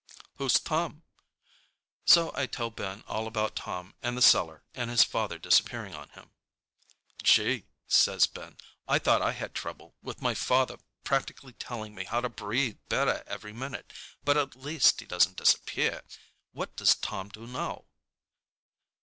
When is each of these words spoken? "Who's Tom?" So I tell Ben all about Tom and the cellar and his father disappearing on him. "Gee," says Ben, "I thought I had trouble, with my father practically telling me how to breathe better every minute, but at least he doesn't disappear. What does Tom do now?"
"Who's 0.37 0.53
Tom?" 0.59 1.03
So 2.05 2.31
I 2.33 2.47
tell 2.47 2.71
Ben 2.71 3.03
all 3.07 3.27
about 3.27 3.55
Tom 3.55 3.93
and 4.01 4.17
the 4.17 4.21
cellar 4.23 4.63
and 4.73 4.89
his 4.89 5.03
father 5.03 5.37
disappearing 5.37 5.93
on 5.93 6.09
him. 6.09 6.31
"Gee," 7.21 7.65
says 7.85 8.25
Ben, 8.25 8.57
"I 8.87 8.97
thought 8.97 9.21
I 9.21 9.33
had 9.33 9.53
trouble, 9.53 9.93
with 10.01 10.19
my 10.19 10.33
father 10.33 10.77
practically 11.03 11.53
telling 11.53 11.93
me 11.93 12.05
how 12.05 12.19
to 12.19 12.29
breathe 12.29 12.79
better 12.89 13.23
every 13.27 13.53
minute, 13.53 13.93
but 14.25 14.37
at 14.37 14.55
least 14.55 15.01
he 15.01 15.05
doesn't 15.05 15.37
disappear. 15.37 16.01
What 16.51 16.75
does 16.75 16.95
Tom 16.95 17.29
do 17.29 17.45
now?" 17.45 17.85